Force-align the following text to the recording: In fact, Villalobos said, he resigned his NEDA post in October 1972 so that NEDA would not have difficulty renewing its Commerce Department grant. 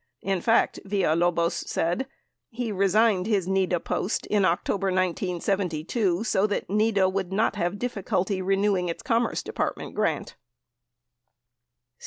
In 0.23 0.41
fact, 0.41 0.79
Villalobos 0.83 1.51
said, 1.53 2.07
he 2.49 2.71
resigned 2.71 3.27
his 3.27 3.47
NEDA 3.47 3.79
post 3.81 4.25
in 4.25 4.45
October 4.45 4.87
1972 4.87 6.23
so 6.23 6.47
that 6.47 6.67
NEDA 6.67 7.07
would 7.07 7.31
not 7.31 7.55
have 7.55 7.77
difficulty 7.77 8.41
renewing 8.41 8.89
its 8.89 9.03
Commerce 9.03 9.43
Department 9.43 9.93
grant. 9.93 10.35